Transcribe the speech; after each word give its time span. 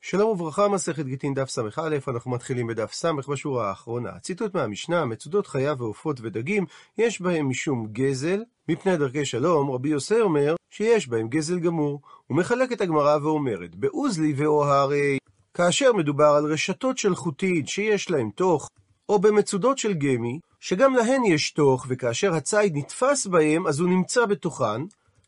שלום 0.00 0.30
וברכה, 0.30 0.68
מסכת 0.68 1.04
גיטין 1.04 1.34
דף 1.34 1.48
ס"א, 1.48 1.98
אנחנו 2.08 2.30
מתחילים 2.30 2.66
בדף 2.66 2.92
ס' 2.92 3.04
בשורה 3.28 3.68
האחרונה. 3.68 4.18
ציטוט 4.18 4.54
מהמשנה, 4.54 5.04
מצודות 5.04 5.46
חיה 5.46 5.74
ועופות 5.78 6.20
ודגים, 6.22 6.66
יש 6.98 7.20
בהם 7.20 7.48
משום 7.48 7.86
גזל, 7.92 8.42
מפני 8.68 8.96
דרכי 8.96 9.24
שלום, 9.24 9.70
רבי 9.70 9.88
יוסי 9.88 10.20
אומר 10.20 10.56
שיש 10.70 11.08
בהם 11.08 11.28
גזל 11.28 11.58
גמור. 11.58 12.00
הוא 12.26 12.36
מחלק 12.36 12.72
את 12.72 12.80
הגמרא 12.80 13.18
ואומרת, 13.22 13.74
בעוזלי 13.74 14.32
ואוהרי, 14.36 15.18
כאשר 15.54 15.92
מדובר 15.92 16.34
על 16.38 16.52
רשתות 16.52 16.98
של 16.98 17.14
חוטין 17.14 17.66
שיש 17.66 18.10
להם 18.10 18.30
תוך, 18.34 18.70
או 19.08 19.18
במצודות 19.18 19.78
של 19.78 19.94
גמי, 19.94 20.40
שגם 20.60 20.94
להן 20.94 21.24
יש 21.24 21.50
תוך, 21.50 21.86
וכאשר 21.88 22.34
הציד 22.34 22.76
נתפס 22.76 23.26
בהם, 23.26 23.66
אז 23.66 23.80
הוא 23.80 23.88
נמצא 23.88 24.26
בתוכן, 24.26 24.82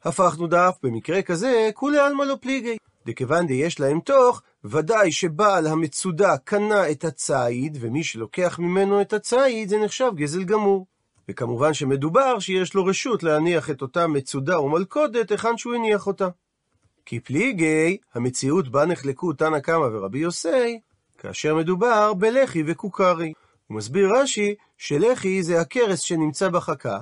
הפכנו 0.04 0.46
דף, 0.46 0.78
במקרה 0.82 1.22
כזה, 1.22 1.70
כולי 1.74 1.98
עלמא 1.98 2.22
לא 2.22 2.36
פליגי. 2.40 2.76
דכיוון 3.06 3.46
יש 3.50 3.80
להם 3.80 4.00
תוך, 4.00 4.42
ודאי 4.64 5.12
שבעל 5.12 5.66
המצודה 5.66 6.36
קנה 6.36 6.90
את 6.90 7.04
הציד, 7.04 7.78
ומי 7.80 8.04
שלוקח 8.04 8.58
ממנו 8.58 9.00
את 9.00 9.12
הציד 9.12 9.68
זה 9.68 9.78
נחשב 9.78 10.10
גזל 10.14 10.44
גמור. 10.44 10.86
וכמובן 11.28 11.74
שמדובר 11.74 12.38
שיש 12.38 12.74
לו 12.74 12.84
רשות 12.84 13.22
להניח 13.22 13.70
את 13.70 13.82
אותה 13.82 14.06
מצודה 14.06 14.56
או 14.56 14.68
מלכודת 14.68 15.30
היכן 15.30 15.56
שהוא 15.56 15.74
הניח 15.74 16.06
אותה. 16.06 16.28
כי 17.06 17.20
פליגי, 17.20 17.96
המציאות 18.14 18.68
בה 18.68 18.86
נחלקו 18.86 19.32
תנא 19.32 19.58
קמא 19.58 19.84
ורבי 19.92 20.18
יוסי, 20.18 20.80
כאשר 21.18 21.54
מדובר 21.54 22.14
בלחי 22.14 22.62
וקוקרי. 22.66 23.32
הוא 23.66 23.76
מסביר 23.76 24.08
רש"י 24.14 24.54
שלחי 24.78 25.42
זה 25.42 25.60
הכרס 25.60 26.00
שנמצא 26.00 26.48
בחכה, 26.48 26.98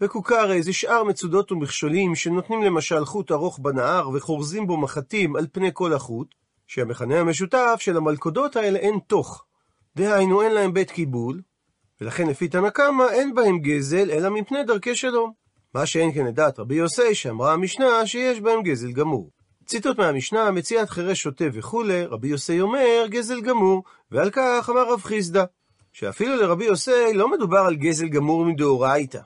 וקוקרי 0.00 0.62
זה 0.62 0.72
שאר 0.72 1.04
מצודות 1.04 1.52
ומכשולים 1.52 2.14
שנותנים 2.14 2.62
למשל 2.62 3.04
חוט 3.04 3.32
ארוך 3.32 3.58
בנהר 3.58 4.08
וחורזים 4.08 4.66
בו 4.66 4.76
מחטים 4.76 5.36
על 5.36 5.46
פני 5.52 5.70
כל 5.72 5.92
החוט, 5.92 6.34
שהמכנה 6.74 7.20
המשותף 7.20 7.76
של 7.78 7.96
המלכודות 7.96 8.56
האלה 8.56 8.78
אין 8.78 8.98
תוך. 9.06 9.44
דהיינו 9.96 10.42
אין 10.42 10.52
להם 10.52 10.74
בית 10.74 10.90
קיבול, 10.90 11.40
ולכן 12.00 12.26
לפי 12.26 12.48
תנא 12.48 12.70
קמא 12.70 13.04
אין 13.10 13.34
בהם 13.34 13.58
גזל 13.58 14.10
אלא 14.10 14.30
מפני 14.30 14.64
דרכי 14.64 14.94
שלום. 14.94 15.32
מה 15.74 15.86
שאין 15.86 16.12
כן 16.14 16.26
לדעת 16.26 16.58
רבי 16.58 16.74
יוסי 16.74 17.14
שאמרה 17.14 17.52
המשנה 17.52 18.06
שיש 18.06 18.40
בהם 18.40 18.62
גזל 18.62 18.92
גמור. 18.92 19.30
ציטוט 19.66 19.98
מהמשנה, 19.98 20.50
מציאת 20.50 20.90
חירש 20.90 21.22
שוטה 21.22 21.44
וכולי, 21.52 22.04
רבי 22.04 22.28
יוסי 22.28 22.60
אומר 22.60 23.06
גזל 23.08 23.40
גמור, 23.40 23.82
ועל 24.10 24.30
כך 24.30 24.70
אמר 24.70 24.92
רב 24.92 25.02
חיסדא, 25.02 25.44
שאפילו 25.92 26.36
לרבי 26.36 26.64
יוסי 26.64 27.14
לא 27.14 27.30
מדובר 27.30 27.58
על 27.58 27.74
גזל 27.74 28.08
גמור 28.08 28.44
מדאורייתא, 28.44 29.20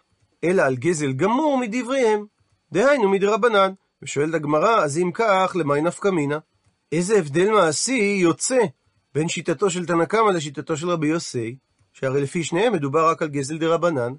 אלא 0.45 0.63
על 0.63 0.77
גזל 0.77 1.13
גמור 1.13 1.59
מדבריהם, 1.59 2.27
דהיינו 2.73 3.09
מדרבנן. 3.09 3.73
ושואלת 4.03 4.35
הגמרא, 4.35 4.85
אז 4.85 4.99
אם 4.99 5.11
כך, 5.15 5.57
למי 5.59 5.81
נפקא 5.81 6.09
מינה? 6.09 6.39
איזה 6.93 7.19
הבדל 7.19 7.51
מעשי 7.51 8.19
יוצא 8.21 8.59
בין 9.15 9.29
שיטתו 9.29 9.71
של 9.71 9.87
תנא 9.87 10.05
קמא 10.05 10.31
לשיטתו 10.31 10.77
של 10.77 10.91
רבי 10.91 11.07
יוסי, 11.07 11.57
שהרי 11.93 12.21
לפי 12.21 12.45
שניהם 12.45 12.73
מדובר 12.73 13.09
רק 13.09 13.23
על 13.23 13.29
גזל 13.29 13.59
דרבנן. 13.59 14.13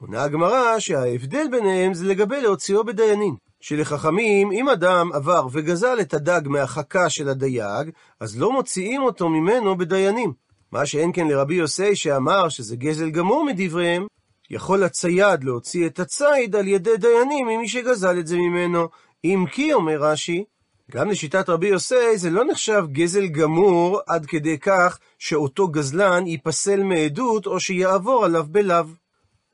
עונה 0.00 0.22
הגמרא 0.22 0.78
שההבדל 0.78 1.46
ביניהם 1.50 1.94
זה 1.94 2.04
לגבי 2.04 2.40
להוציאו 2.40 2.84
בדיינים. 2.84 3.36
שלחכמים, 3.60 4.52
אם 4.52 4.68
אדם 4.68 5.12
עבר 5.12 5.46
וגזל 5.52 6.00
את 6.00 6.14
הדג 6.14 6.40
מהחכה 6.44 7.10
של 7.10 7.28
הדייג, 7.28 7.90
אז 8.20 8.40
לא 8.40 8.52
מוציאים 8.52 9.02
אותו 9.02 9.28
ממנו 9.28 9.78
בדיינים. 9.78 10.32
מה 10.72 10.86
שאין 10.86 11.10
כן 11.14 11.28
לרבי 11.28 11.54
יוסי 11.54 11.96
שאמר 11.96 12.48
שזה 12.48 12.76
גזל 12.76 13.10
גמור 13.10 13.44
מדבריהם, 13.44 14.06
יכול 14.50 14.82
הצייד 14.82 15.44
להוציא 15.44 15.86
את 15.86 16.00
הציד 16.00 16.56
על 16.56 16.68
ידי 16.68 16.96
דיינים 16.96 17.46
ממי 17.46 17.68
שגזל 17.68 18.18
את 18.18 18.26
זה 18.26 18.36
ממנו. 18.36 18.88
אם 19.24 19.44
כי, 19.52 19.72
אומר 19.72 20.02
רש"י, 20.02 20.44
גם 20.90 21.10
לשיטת 21.10 21.48
רבי 21.48 21.66
יוסי 21.66 22.18
זה 22.18 22.30
לא 22.30 22.44
נחשב 22.44 22.84
גזל 22.92 23.26
גמור 23.26 24.00
עד 24.06 24.26
כדי 24.26 24.58
כך 24.58 24.98
שאותו 25.18 25.68
גזלן 25.68 26.26
ייפסל 26.26 26.82
מעדות 26.82 27.46
או 27.46 27.60
שיעבור 27.60 28.24
עליו 28.24 28.46
בלאו. 28.48 28.84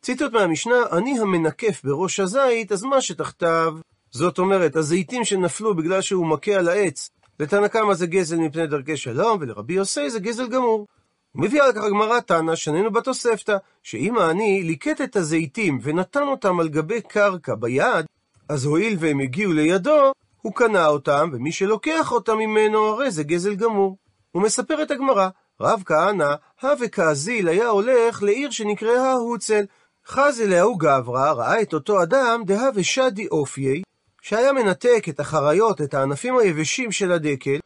ציטוט 0.03 0.33
מהמשנה, 0.33 0.77
אני 0.93 1.21
המנקף 1.21 1.81
בראש 1.85 2.21
הזית, 2.21 2.73
אז 2.73 2.83
מה 2.83 3.01
שתחתיו? 3.01 3.75
זאת 4.11 4.39
אומרת, 4.39 4.77
הזיתים 4.77 5.25
שנפלו 5.25 5.77
בגלל 5.77 6.01
שהוא 6.01 6.27
מכה 6.27 6.53
על 6.53 6.69
העץ, 6.69 7.11
לתנא 7.41 7.69
קמא 7.69 7.95
זה 7.95 8.07
גזל 8.07 8.37
מפני 8.37 8.67
דרכי 8.67 8.97
שלום, 8.97 9.39
ולרבי 9.41 9.75
יוסי 9.75 10.11
זה 10.11 10.21
גזל 10.21 10.49
גמור. 10.49 10.87
הוא 11.33 11.43
מביא 11.43 11.63
על 11.63 11.73
כך 11.73 11.85
הגמרא 11.85 12.21
תנא, 12.21 12.57
שנינו 12.57 12.93
בתוספתא, 12.93 13.57
שאם 13.83 14.19
העני 14.19 14.63
ליקט 14.63 15.01
את 15.01 15.17
הזיתים 15.17 15.79
ונתן 15.83 16.23
אותם 16.23 16.61
על 16.61 16.69
גבי 16.69 17.01
קרקע 17.01 17.55
ביד, 17.55 18.07
אז 18.49 18.65
הואיל 18.65 18.97
והם 19.01 19.21
הגיעו 19.21 19.53
לידו, 19.53 20.13
הוא 20.43 20.53
קנה 20.55 20.87
אותם, 20.87 21.31
ומי 21.33 21.53
שלוקח 21.53 22.13
אותם 22.13 22.39
ממנו 22.39 22.79
הרי 22.79 23.11
זה 23.11 23.23
גזל 23.23 23.55
גמור. 23.55 23.97
הוא 24.33 24.43
מספר 24.43 24.83
את 24.83 24.91
הגמרא, 24.91 25.29
רב 25.61 25.83
כהנא, 25.87 26.35
הווה 26.63 26.89
כאזיל 26.89 27.49
היה 27.49 27.69
הולך 27.69 28.23
לעיר 28.23 28.51
שנקראה 28.51 29.13
הוצל. 29.13 29.65
חזי 30.07 30.47
להוא 30.47 30.79
גברא, 30.79 31.33
ראה 31.33 31.63
את 31.63 31.75
אותו 31.75 32.03
אדם, 32.03 32.43
דהווה 32.47 32.83
שדי 32.83 33.29
אופייי, 33.29 33.83
שהיה 34.23 34.53
מנתק 34.53 35.05
את 35.09 35.21
החריות, 35.21 35.81
את 35.81 35.95
הענפים 35.95 36.39
היבשים 36.39 36.93
של 36.93 37.13
הדקל, 37.13 37.59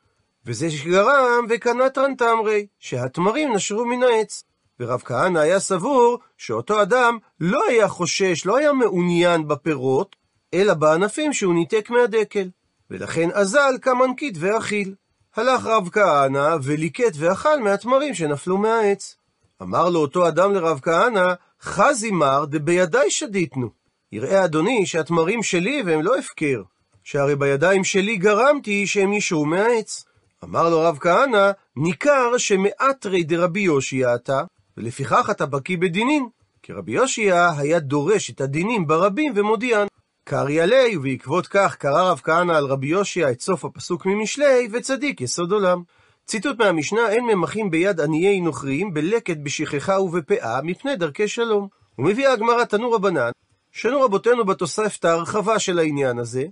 וזה 0.46 0.70
שגרם 0.70 1.46
וקנה 1.48 1.90
טרנטמרי, 1.90 2.66
שהתמרים 2.78 3.54
נשרו 3.54 3.84
מן 3.84 4.02
העץ. 4.02 4.44
ורב 4.80 5.02
כהנא 5.04 5.38
היה 5.38 5.60
סבור 5.60 6.18
שאותו 6.38 6.82
אדם 6.82 7.18
לא 7.40 7.62
היה 7.68 7.88
חושש, 7.88 8.46
לא 8.46 8.56
היה 8.56 8.72
מעוניין 8.72 9.48
בפירות, 9.48 10.16
אלא 10.54 10.74
בענפים 10.74 11.32
שהוא 11.32 11.54
ניתק 11.54 11.90
מהדקל. 11.90 12.48
ולכן 12.90 13.30
אזל 13.30 13.74
כמנקית 13.82 14.34
ואכיל. 14.40 14.94
הלך 15.36 15.66
רב 15.66 15.88
כהנא 15.88 16.56
וליקט 16.62 17.12
ואכל 17.18 17.60
מהתמרים 17.60 18.14
שנפלו 18.14 18.58
מהעץ. 18.58 19.16
אמר 19.62 19.88
לו 19.88 20.00
אותו 20.00 20.28
אדם 20.28 20.52
לרב 20.52 20.80
כהנא, 20.82 21.34
חזי 21.62 22.10
מר 22.10 22.44
דבידי 22.44 23.10
שדיתנו. 23.10 23.68
יראה 24.12 24.44
אדוני 24.44 24.86
שהתמרים 24.86 25.42
שלי 25.42 25.82
והם 25.86 26.02
לא 26.02 26.18
הפקר, 26.18 26.62
שהרי 27.04 27.36
בידיים 27.36 27.84
שלי 27.84 28.16
גרמתי 28.16 28.86
שהם 28.86 29.12
ישרו 29.12 29.46
מהעץ. 29.46 30.04
אמר 30.44 30.70
לו 30.70 30.80
רב 30.80 30.98
כהנא, 31.00 31.50
ניכר 31.76 32.38
שמאתרי 32.38 33.22
דרבי 33.22 33.60
יושיע 33.60 34.14
אתה, 34.14 34.42
ולפיכך 34.76 35.30
אתה 35.30 35.46
בקיא 35.46 35.78
בדינין. 35.78 36.28
כי 36.62 36.72
רבי 36.72 36.92
יושיע 36.92 37.50
היה 37.58 37.80
דורש 37.80 38.30
את 38.30 38.40
הדינים 38.40 38.86
ברבים 38.86 39.32
ומודיען. 39.36 39.86
קרעי 40.24 40.60
עלי, 40.60 40.96
ובעקבות 40.96 41.46
כך 41.46 41.76
קרא 41.76 42.10
רב 42.10 42.20
כהנא 42.24 42.52
על 42.52 42.64
רבי 42.66 42.86
יושיע 42.86 43.30
את 43.30 43.40
סוף 43.40 43.64
הפסוק 43.64 44.06
ממשלי, 44.06 44.68
וצדיק 44.72 45.20
יסוד 45.20 45.52
עולם. 45.52 45.82
ציטוט 46.26 46.58
מהמשנה, 46.58 47.08
אין 47.08 47.24
ממחים 47.24 47.70
ביד 47.70 48.00
עניי 48.00 48.40
נוכרים, 48.40 48.94
בלקט 48.94 49.36
בשכחה 49.42 50.00
ובפאה, 50.00 50.62
מפני 50.62 50.96
דרכי 50.96 51.28
שלום. 51.28 51.68
ומביאה 51.98 52.32
הגמרא 52.32 52.64
תנו 52.64 52.92
רבנן, 52.92 53.30
שנו 53.72 54.00
רבותינו 54.00 54.44
בתוספתא 54.44 55.06
הרחבה 55.06 55.58
של 55.58 55.78
העניין 55.78 56.18
הזה, 56.18 56.44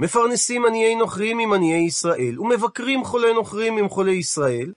מפרנסים 0.00 0.66
עניי 0.66 0.94
נוכרים 0.94 1.38
עם 1.38 1.52
עניי 1.52 1.80
ישראל, 1.80 2.40
ומבקרים 2.40 3.04
חולי 3.04 3.34
נוכרים 3.34 3.78
עם 3.78 3.88
חולי 3.88 4.12
ישראל, 4.12 4.72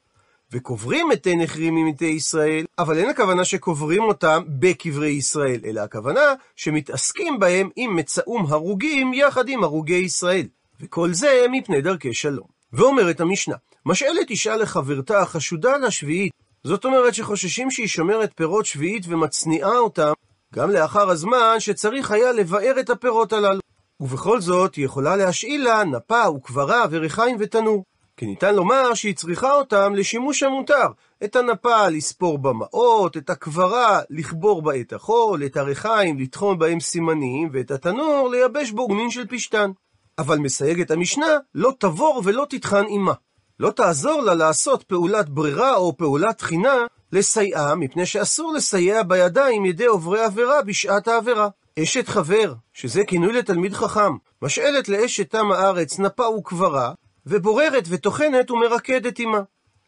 וקוברים 0.54 1.10
מתי 1.10 1.36
נחרים 1.36 1.78
עם 1.78 1.88
מתי 1.88 2.06
ישראל, 2.06 2.66
אבל 2.80 2.98
אין 2.98 3.10
הכוונה 3.10 3.46
שקוברים 3.46 4.04
אותם 4.04 4.44
בקברי 4.60 5.10
ישראל, 5.10 5.60
אלא 5.66 5.82
הכוונה 5.82 6.34
שמתעסקים 6.56 7.40
בהם 7.40 7.70
עם 7.76 7.96
מצאום 7.96 8.46
הרוגים 8.50 9.14
יחד 9.14 9.50
עם 9.50 9.64
הרוגי 9.64 9.94
ישראל. 9.94 10.48
וכל 10.82 11.14
זה 11.14 11.46
מפני 11.52 11.82
דרכי 11.82 12.14
שלום. 12.14 12.48
ואומרת 12.74 13.20
המשנה, 13.20 13.56
משאלת 13.86 14.30
אישה 14.30 14.56
לחברתה 14.56 15.22
החשודה 15.22 15.78
לשביעית, 15.78 16.34
זאת 16.64 16.86
אומרת 16.86 17.14
שחוששים 17.14 17.72
שהיא 17.72 17.88
שומרת 17.88 18.32
פירות 18.36 18.66
שביעית 18.66 19.04
ומצניעה 19.08 19.78
אותם, 19.78 20.12
גם 20.56 20.72
לאחר 20.72 21.10
הזמן 21.10 21.56
שצריך 21.60 22.12
היה 22.12 22.32
לבאר 22.32 22.80
את 22.80 22.90
הפירות 22.90 23.34
הללו. 23.34 23.60
ובכל 24.00 24.42
זאת 24.42 24.76
היא 24.76 24.86
יכולה 24.86 25.16
להשאיל 25.16 25.64
לה 25.64 25.84
נפה 25.84 26.30
וקברה 26.30 26.86
וריחיים 26.92 27.38
ותנור. 27.40 27.84
כי 28.22 28.28
ניתן 28.28 28.56
לומר 28.56 28.94
שהיא 28.94 29.16
צריכה 29.16 29.54
אותם 29.54 29.94
לשימוש 29.96 30.44
המותר. 30.44 30.88
את 31.24 31.36
הנפה 31.36 31.88
לספור 31.88 32.38
במעות, 32.38 33.18
את 33.18 33.30
הקברה 33.30 34.02
לכבור 34.10 34.62
בה 34.62 34.80
את 34.80 34.94
החול, 34.94 35.46
את 35.46 35.58
הריחיים 35.58 36.20
לטחון 36.20 36.60
בהם 36.60 36.80
סימנים, 36.80 37.50
ואת 37.54 37.72
התנור 37.72 38.30
לייבש 38.32 38.72
בו 38.72 38.88
גנין 38.88 39.12
של 39.12 39.28
פשתן. 39.28 39.72
אבל 40.18 40.38
מסייגת 40.38 40.92
המשנה, 40.92 41.38
לא 41.56 41.74
תבור 41.80 42.22
ולא 42.26 42.46
תטחן 42.50 42.84
עמה. 42.90 43.14
לא 43.60 43.72
תעזור 43.72 44.22
לה 44.22 44.34
לעשות 44.34 44.84
פעולת 44.84 45.30
ברירה 45.30 45.76
או 45.76 45.98
פעולת 45.98 46.38
תחינה 46.38 46.76
לסייעה, 47.12 47.76
מפני 47.76 48.06
שאסור 48.06 48.54
לסייע 48.54 49.04
בידיים 49.04 49.66
ידי 49.66 49.86
עוברי 49.86 50.24
עבירה 50.24 50.62
בשעת 50.62 51.08
העבירה. 51.08 51.48
אשת 51.80 52.08
חבר, 52.08 52.54
שזה 52.74 53.04
כינוי 53.06 53.34
לתלמיד 53.34 53.74
חכם, 53.74 54.14
משאלת 54.42 54.90
לאשת 54.90 55.32
תם 55.32 55.52
הארץ 55.52 56.00
נפה 56.00 56.28
וקברה, 56.28 56.94
ובוררת 57.26 57.84
וטוחנת 57.88 58.52
ומרקדת 58.52 59.20
עמה. 59.20 59.42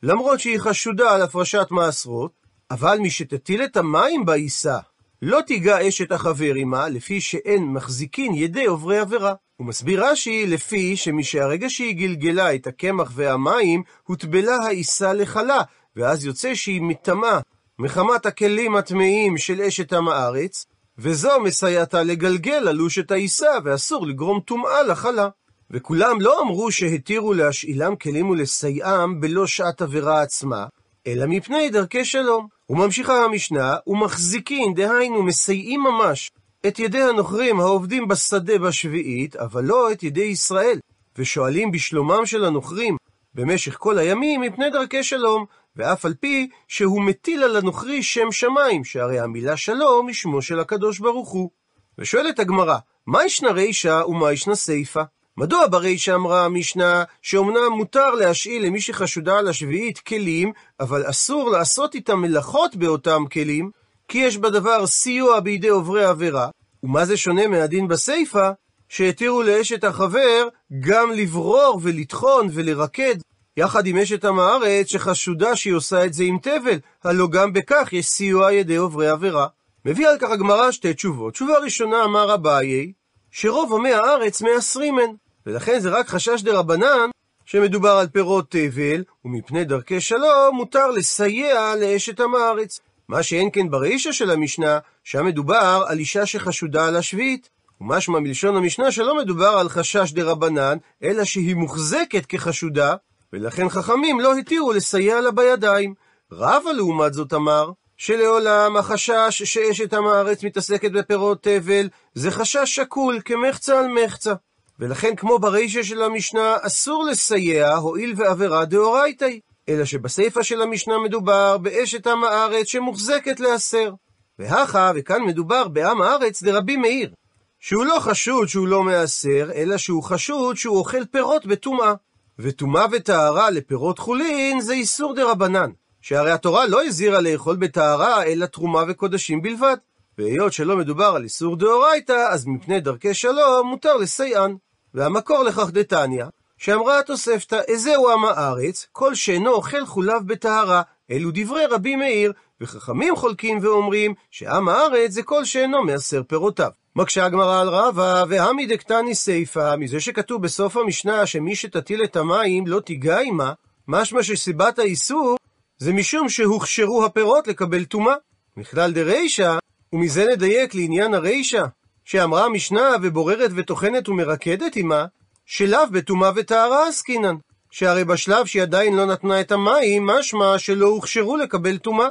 למרות 0.03 0.39
שהיא 0.39 0.59
חשודה 0.59 1.11
על 1.11 1.21
הפרשת 1.21 1.67
מעשרות, 1.71 2.31
אבל 2.71 2.97
משתטיל 3.01 3.63
את 3.63 3.77
המים 3.77 4.25
בעיסה, 4.25 4.77
לא 5.21 5.41
תיגע 5.47 5.87
אשת 5.87 6.11
החבר 6.11 6.53
עמה, 6.55 6.89
לפי 6.89 7.21
שאין 7.21 7.63
מחזיקין 7.63 8.33
ידי 8.33 8.65
עוברי 8.65 8.99
עבירה. 8.99 9.33
הוא 9.55 9.67
מסביר 9.67 10.05
רש"י, 10.05 10.47
לפי 10.47 10.95
שמשהרגע 10.95 11.69
שהיא 11.69 11.95
גלגלה 11.95 12.55
את 12.55 12.67
הקמח 12.67 13.11
והמים, 13.15 13.83
הוטבלה 14.03 14.55
העיסה 14.55 15.13
לחלה, 15.13 15.61
ואז 15.95 16.25
יוצא 16.25 16.55
שהיא 16.55 16.81
מטמאה 16.81 17.39
מחמת 17.79 18.25
הכלים 18.25 18.75
הטמאים 18.75 19.37
של 19.37 19.61
אשת 19.61 19.93
עם 19.93 20.07
הארץ, 20.07 20.65
וזו 20.97 21.39
מסייעתה 21.39 22.03
לגלגל 22.03 22.67
את 22.99 23.11
העיסה, 23.11 23.51
ואסור 23.63 24.07
לגרום 24.07 24.39
טומאה 24.39 24.83
לחלה. 24.83 25.29
וכולם 25.71 26.21
לא 26.21 26.41
אמרו 26.41 26.71
שהתירו 26.71 27.33
להשאילם 27.33 27.95
כלים 27.95 28.29
ולסייעם 28.29 29.21
בלא 29.21 29.47
שעת 29.47 29.81
עבירה 29.81 30.21
עצמה, 30.21 30.65
אלא 31.07 31.25
מפני 31.27 31.69
דרכי 31.69 32.05
שלום. 32.05 32.47
וממשיכה 32.69 33.25
המשנה, 33.25 33.75
ומחזיקין, 33.87 34.73
דהיינו 34.73 35.23
מסייעים 35.23 35.83
ממש, 35.83 36.31
את 36.67 36.79
ידי 36.79 37.01
הנוכרים 37.01 37.59
העובדים 37.59 38.07
בשדה 38.07 38.57
בשביעית, 38.57 39.35
אבל 39.35 39.63
לא 39.63 39.91
את 39.91 40.03
ידי 40.03 40.23
ישראל, 40.23 40.79
ושואלים 41.17 41.71
בשלומם 41.71 42.25
של 42.25 42.45
הנוכרים 42.45 42.97
במשך 43.33 43.75
כל 43.77 43.97
הימים 43.97 44.41
מפני 44.41 44.69
דרכי 44.69 45.03
שלום, 45.03 45.45
ואף 45.75 46.05
על 46.05 46.13
פי 46.13 46.49
שהוא 46.67 47.01
מטיל 47.01 47.43
על 47.43 47.55
הנוכרי 47.55 48.03
שם 48.03 48.31
שמיים, 48.31 48.83
שהרי 48.83 49.19
המילה 49.19 49.57
שלום 49.57 50.07
היא 50.07 50.15
שמו 50.15 50.41
של 50.41 50.59
הקדוש 50.59 50.99
ברוך 50.99 51.29
הוא. 51.29 51.49
ושואלת 51.97 52.39
הגמרא, 52.39 52.77
מה 53.07 53.25
ישנה 53.25 53.51
רישא 53.51 54.01
ומה 54.07 54.31
ישנה 54.31 54.55
סיפא? 54.55 55.03
מדוע 55.37 55.67
ברישא 55.67 56.15
אמרה 56.15 56.45
המשנה 56.45 57.03
שאומנם 57.21 57.71
מותר 57.77 58.09
להשאיל 58.11 58.65
למי 58.65 58.81
שחשודה 58.81 59.37
על 59.37 59.47
השביעית 59.47 59.99
כלים, 59.99 60.51
אבל 60.79 61.09
אסור 61.09 61.49
לעשות 61.49 61.95
איתם 61.95 62.19
מלאכות 62.19 62.75
באותם 62.75 63.23
כלים, 63.31 63.71
כי 64.07 64.17
יש 64.17 64.37
בדבר 64.37 64.87
סיוע 64.87 65.39
בידי 65.39 65.67
עוברי 65.67 66.05
עבירה, 66.05 66.47
ומה 66.83 67.05
זה 67.05 67.17
שונה 67.17 67.47
מהדין 67.47 67.87
בסיפא, 67.87 68.51
שהתירו 68.89 69.43
לאשת 69.43 69.83
החבר 69.83 70.47
גם 70.79 71.11
לברור 71.11 71.79
ולטחון 71.83 72.47
ולרקד, 72.53 73.15
יחד 73.57 73.85
עם 73.87 73.97
אשת 73.97 74.25
עם 74.25 74.39
הארץ 74.39 74.87
שחשודה 74.87 75.55
שהיא 75.55 75.73
עושה 75.73 76.05
את 76.05 76.13
זה 76.13 76.23
עם 76.23 76.37
תבל, 76.37 76.79
הלא 77.03 77.27
גם 77.27 77.53
בכך 77.53 77.89
יש 77.91 78.05
סיוע 78.05 78.53
ידי 78.53 78.75
עוברי 78.75 79.09
עבירה. 79.09 79.47
מביא 79.85 80.07
על 80.07 80.17
כך 80.19 80.29
הגמרא 80.29 80.71
שתי 80.71 80.93
תשובות. 80.93 81.33
תשובה 81.33 81.57
ראשונה 81.57 82.03
אמר 82.03 82.33
אביי, 82.33 82.91
שרוב 83.31 83.73
עמי 83.73 83.93
הארץ 83.93 84.41
מעשרימן, 84.41 85.11
ולכן 85.45 85.79
זה 85.79 85.89
רק 85.89 86.07
חשש 86.07 86.41
דה 86.41 86.59
רבנן 86.59 87.09
שמדובר 87.45 87.91
על 87.91 88.07
פירות 88.07 88.45
תבל, 88.49 89.03
ומפני 89.25 89.65
דרכי 89.65 90.01
שלום 90.01 90.55
מותר 90.55 90.91
לסייע 90.91 91.75
לאשת 91.75 92.19
עם 92.19 92.35
הארץ. 92.35 92.79
מה 93.07 93.23
שאין 93.23 93.49
כן 93.53 93.69
ברישא 93.69 94.11
של 94.11 94.31
המשנה, 94.31 94.79
שם 95.03 95.25
מדובר 95.25 95.83
על 95.87 95.99
אישה 95.99 96.25
שחשודה 96.25 96.87
על 96.87 96.95
השביעית. 96.95 97.49
ומשמע 97.81 98.19
מלשון 98.19 98.55
המשנה 98.55 98.91
שלא 98.91 99.17
מדובר 99.17 99.47
על 99.47 99.69
חשש 99.69 100.11
דה 100.11 100.23
רבנן, 100.23 100.77
אלא 101.03 101.23
שהיא 101.23 101.55
מוחזקת 101.55 102.25
כחשודה, 102.25 102.95
ולכן 103.33 103.69
חכמים 103.69 104.19
לא 104.19 104.35
התירו 104.37 104.73
לסייע 104.73 105.21
לה 105.21 105.31
בידיים. 105.31 105.93
רבא 106.31 106.71
לעומת 106.71 107.13
זאת 107.13 107.33
אמר, 107.33 107.71
שלעולם 107.97 108.77
החשש 108.77 109.43
שאשת 109.43 109.93
עם 109.93 110.07
הארץ 110.07 110.43
מתעסקת 110.43 110.91
בפירות 110.91 111.43
תבל, 111.43 111.89
זה 112.13 112.31
חשש 112.31 112.75
שקול 112.75 113.19
כמחצה 113.25 113.79
על 113.79 113.87
מחצה. 113.87 114.33
ולכן 114.79 115.15
כמו 115.15 115.39
ברישא 115.39 115.83
של 115.83 116.01
המשנה, 116.01 116.55
אסור 116.61 117.03
לסייע, 117.03 117.75
הואיל 117.75 118.13
ועבירה 118.17 118.65
דאורייתא 118.65 119.25
היא. 119.25 119.41
אלא 119.69 119.85
שבסיפא 119.85 120.43
של 120.43 120.61
המשנה 120.61 120.99
מדובר 120.99 121.57
באשת 121.57 122.07
עם 122.07 122.23
הארץ 122.23 122.67
שמוחזקת 122.67 123.39
להסר. 123.39 123.93
והכה, 124.39 124.91
וכאן 124.95 125.23
מדובר 125.23 125.67
בעם 125.67 126.01
הארץ 126.01 126.43
דרבי 126.43 126.77
מאיר, 126.77 127.13
שהוא 127.59 127.85
לא 127.85 127.99
חשוד 127.99 128.47
שהוא 128.47 128.67
לא 128.67 128.83
מעשר, 128.83 129.49
אלא 129.55 129.77
שהוא 129.77 130.03
חשוד 130.03 130.57
שהוא 130.57 130.77
אוכל 130.77 131.05
פירות 131.05 131.45
בטומאה. 131.45 131.93
וטומאה 132.39 132.85
וטהרה 132.91 133.49
לפירות 133.49 133.99
חולין 133.99 134.61
זה 134.61 134.73
איסור 134.73 135.13
דה 135.13 135.31
רבנן, 135.31 135.69
שהרי 136.01 136.31
התורה 136.31 136.67
לא 136.67 136.85
הזהירה 136.85 137.21
לאכול 137.21 137.55
בטהרה, 137.55 138.23
אלא 138.23 138.45
תרומה 138.45 138.83
וקודשים 138.87 139.41
בלבד. 139.41 139.77
והיות 140.17 140.53
שלא 140.53 140.77
מדובר 140.77 141.13
על 141.15 141.23
איסור 141.23 141.55
דאורייתא, 141.55 142.27
אז 142.29 142.45
מפני 142.47 142.79
דרכי 142.79 143.13
שלום 143.13 143.67
מותר 143.67 143.97
לסייען. 143.97 144.55
והמקור 144.93 145.43
לכך 145.43 145.69
דתניא, 145.71 146.25
שאמרה 146.57 146.99
התוספתא, 146.99 147.61
איזהו 147.67 148.11
עם 148.11 148.25
הארץ, 148.25 148.87
כל 148.91 149.15
שאינו 149.15 149.51
אוכל 149.51 149.85
חולב 149.85 150.27
בטהרה. 150.27 150.81
אלו 151.11 151.29
דברי 151.33 151.65
רבי 151.65 151.95
מאיר, 151.95 152.33
וחכמים 152.61 153.15
חולקים 153.15 153.59
ואומרים 153.61 154.13
שעם 154.31 154.69
הארץ 154.69 155.11
זה 155.11 155.23
כל 155.23 155.45
שאינו 155.45 155.83
מעשר 155.83 156.23
פירותיו. 156.23 156.69
מקשה 156.95 157.25
הגמרא 157.25 157.61
על 157.61 157.69
רבא, 157.69 158.25
והמי 158.27 158.65
דקתני 158.65 159.15
סיפא, 159.15 159.75
מזה 159.75 159.99
שכתוב 159.99 160.41
בסוף 160.41 160.77
המשנה 160.77 161.25
שמי 161.25 161.55
שתטיל 161.55 162.03
את 162.03 162.15
המים 162.15 162.67
לא 162.67 162.79
תיגע 162.79 163.19
עמה, 163.19 163.53
משמע 163.87 164.23
שסיבת 164.23 164.79
האיסור 164.79 165.37
זה 165.77 165.93
משום 165.93 166.29
שהוכשרו 166.29 167.05
הפירות 167.05 167.47
לקבל 167.47 167.85
טומאה. 167.85 168.15
מכלל 168.57 168.91
דרישא, 168.91 169.57
ומזה 169.93 170.25
נדייק 170.31 170.75
לעניין 170.75 171.13
הרישא, 171.13 171.63
שאמרה 172.05 172.45
המשנה 172.45 172.89
ובוררת 173.01 173.51
וטוחנת 173.55 174.09
ומרקדת 174.09 174.75
עמה, 174.75 175.05
שלאו 175.45 175.79
בטומאה 175.91 176.31
וטהרה 176.35 176.87
עסקינן. 176.87 177.35
שהרי 177.71 178.03
בשלב 178.03 178.45
שהיא 178.45 178.61
עדיין 178.61 178.95
לא 178.95 179.05
נתנה 179.05 179.41
את 179.41 179.51
המים, 179.51 180.05
משמע 180.05 180.59
שלא 180.59 180.87
הוכשרו 180.87 181.37
לקבל 181.37 181.77
טומאה. 181.77 182.07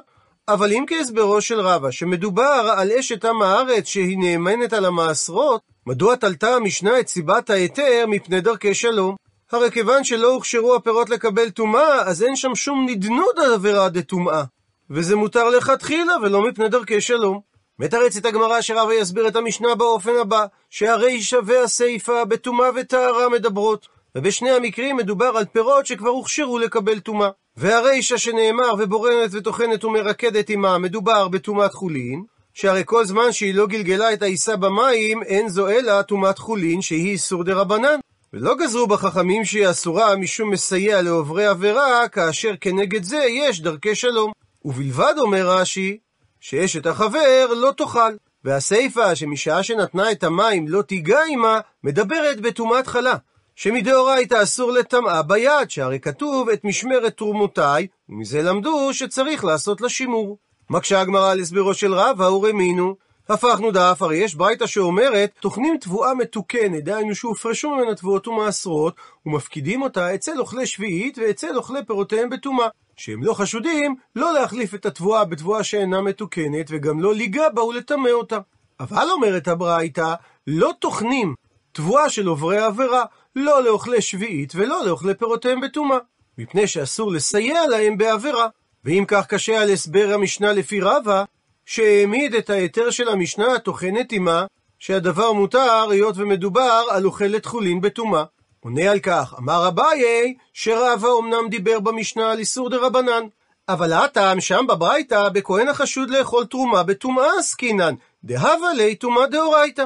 אבל 0.48 0.72
אם 0.72 0.84
כהסברו 0.88 1.40
של 1.40 1.60
רבא, 1.60 1.90
שמדובר 1.90 2.74
על 2.76 2.92
אשת 2.92 3.24
עם 3.24 3.42
הארץ 3.42 3.86
שהיא 3.86 4.18
נאמנת 4.18 4.72
על 4.72 4.84
המעשרות, 4.84 5.60
מדוע 5.86 6.16
תלתה 6.16 6.54
המשנה 6.54 7.00
את 7.00 7.08
סיבת 7.08 7.50
ההיתר 7.50 8.04
מפני 8.08 8.40
דרכי 8.40 8.74
שלום? 8.74 9.16
הרי 9.52 9.70
כיוון 9.70 10.04
שלא 10.04 10.32
הוכשרו 10.32 10.74
הפירות 10.74 11.10
לקבל 11.10 11.50
טומאה, 11.50 12.02
אז 12.02 12.22
אין 12.22 12.36
שם 12.36 12.54
שום 12.54 12.86
נדנוד 12.88 13.38
עבירה 13.54 13.88
דטומאה. 13.88 14.44
וזה 14.90 15.16
מותר 15.16 15.48
לכתחילה 15.48 16.14
ולא 16.22 16.48
מפני 16.48 16.68
דרכי 16.68 17.00
שלום. 17.00 17.51
מתרצת 17.82 18.24
הגמרא 18.24 18.60
שרבא 18.60 18.92
יסביר 18.92 19.28
את 19.28 19.36
המשנה 19.36 19.74
באופן 19.74 20.12
הבא, 20.20 20.46
שהרישא 20.70 21.38
והסיפא 21.44 22.24
בטומאה 22.24 22.68
וטהרה 22.74 23.28
מדברות. 23.28 23.88
ובשני 24.14 24.50
המקרים 24.50 24.96
מדובר 24.96 25.32
על 25.36 25.44
פירות 25.44 25.86
שכבר 25.86 26.08
הוכשרו 26.08 26.58
לקבל 26.58 27.00
טומאה. 27.00 27.28
והרישא 27.56 28.16
שנאמר 28.16 28.74
ובורנת 28.78 29.30
וטוחנת 29.32 29.84
ומרקדת 29.84 30.50
עמה 30.50 30.78
מדובר 30.78 31.28
בטומאת 31.28 31.72
חולין, 31.72 32.24
שהרי 32.54 32.82
כל 32.84 33.04
זמן 33.04 33.32
שהיא 33.32 33.54
לא 33.54 33.66
גלגלה 33.66 34.12
את 34.12 34.22
העיסה 34.22 34.56
במים, 34.56 35.22
אין 35.22 35.48
זו 35.48 35.68
אלא 35.68 36.02
טומאת 36.02 36.38
חולין 36.38 36.82
שהיא 36.82 37.10
איסור 37.10 37.44
דה 37.44 37.54
רבנן. 37.54 37.98
ולא 38.32 38.54
גזרו 38.54 38.86
בחכמים 38.86 39.44
שהיא 39.44 39.70
אסורה 39.70 40.16
משום 40.16 40.50
מסייע 40.50 41.02
לעוברי 41.02 41.46
עבירה, 41.46 42.08
כאשר 42.08 42.54
כנגד 42.60 43.02
זה 43.02 43.24
יש 43.28 43.60
דרכי 43.60 43.94
שלום. 43.94 44.32
ובלבד 44.64 45.14
אומר 45.18 45.48
רש"י, 45.48 45.98
שאשת 46.42 46.86
החבר 46.86 47.46
לא 47.56 47.72
תאכל. 47.76 48.14
והסיפא 48.44 49.14
שמשעה 49.14 49.62
שנתנה 49.62 50.12
את 50.12 50.24
המים 50.24 50.68
לא 50.68 50.82
תיגע 50.82 51.20
עמה, 51.28 51.60
מדברת 51.84 52.40
בטומאת 52.40 52.86
חלה. 52.86 53.16
שמדאורייתא 53.56 54.42
אסור 54.42 54.72
לטמאה 54.72 55.22
ביד, 55.22 55.70
שהרי 55.70 56.00
כתוב 56.00 56.48
את 56.48 56.64
משמרת 56.64 57.16
תרומותיי, 57.16 57.86
ומזה 58.08 58.42
למדו 58.42 58.94
שצריך 58.94 59.44
לעשות 59.44 59.80
לה 59.80 59.88
שימור. 59.88 60.38
מקשה 60.70 61.00
הגמרא 61.00 61.30
על 61.30 61.40
הסברו 61.40 61.74
של 61.74 61.94
רבא 61.94 62.24
ורמינו, 62.24 62.96
הפכנו 63.28 63.70
דף, 63.70 63.98
הרי 64.00 64.16
יש 64.16 64.34
ברייתא 64.34 64.66
שאומרת, 64.66 65.30
טוחנים 65.40 65.76
תבואה 65.80 66.14
מתוקנת, 66.14 66.84
דהיינו 66.84 67.14
שהופרשו 67.14 67.70
ממנה 67.70 67.94
תבואות 67.94 68.28
ומעשרות, 68.28 68.94
ומפקידים 69.26 69.82
אותה 69.82 70.14
אצל 70.14 70.38
אוכלי 70.38 70.66
שביעית 70.66 71.18
ואצל 71.18 71.56
אוכלי 71.56 71.80
פירותיהם 71.86 72.30
בטומאה. 72.30 72.68
שהם 73.02 73.22
לא 73.22 73.34
חשודים 73.34 73.94
לא 74.16 74.34
להחליף 74.34 74.74
את 74.74 74.86
התבואה 74.86 75.24
בתבואה 75.24 75.64
שאינה 75.64 76.00
מתוקנת, 76.00 76.66
וגם 76.70 77.00
לא 77.00 77.14
ליגע 77.14 77.48
בה 77.48 77.62
ולטמא 77.62 78.08
אותה. 78.08 78.38
אבל 78.80 79.06
אומרת 79.10 79.48
הברייתא, 79.48 80.14
לא 80.46 80.72
טוחנים 80.78 81.34
תבואה 81.72 82.10
של 82.10 82.26
עוברי 82.26 82.58
עבירה, 82.58 83.04
לא 83.36 83.64
לאוכלי 83.64 84.02
שביעית 84.02 84.52
ולא 84.54 84.86
לאוכלי 84.86 85.14
פירותיהם 85.14 85.60
בטומאה, 85.60 85.98
מפני 86.38 86.66
שאסור 86.66 87.12
לסייע 87.12 87.66
להם 87.66 87.98
בעבירה. 87.98 88.48
ואם 88.84 89.04
כך 89.08 89.26
קשה 89.26 89.62
על 89.62 89.70
הסבר 89.70 90.10
המשנה 90.14 90.52
לפי 90.52 90.80
רבא, 90.80 91.24
שהעמיד 91.66 92.34
את 92.34 92.50
ההיתר 92.50 92.90
של 92.90 93.08
המשנה 93.08 93.54
הטוחנת 93.54 94.12
עמה, 94.12 94.46
שהדבר 94.78 95.32
מותר 95.32 95.86
היות 95.90 96.14
ומדובר 96.18 96.82
על 96.90 97.06
אוכלת 97.06 97.46
חולין 97.46 97.80
בטומאה. 97.80 98.24
עונה 98.64 98.90
על 98.90 98.98
כך, 98.98 99.34
אמר 99.38 99.68
אביי, 99.68 100.34
שרבא 100.52 101.08
אמנם 101.20 101.48
דיבר 101.48 101.80
במשנה 101.80 102.32
על 102.32 102.38
איסור 102.38 102.70
דה 102.70 102.76
רבנן, 102.76 103.22
אבל 103.68 103.92
הטעם 103.92 104.40
שם 104.40 104.64
בברייתא, 104.68 105.28
בכהן 105.28 105.68
החשוד 105.68 106.10
לאכול 106.10 106.44
תרומה 106.44 106.82
בטומאה 106.82 107.38
עסקינן, 107.38 107.94
דהבה 108.24 108.72
ליה 108.76 108.94
טומאה 108.94 109.26
דאורייתא. 109.26 109.84